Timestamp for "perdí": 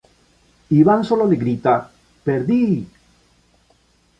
2.23-2.87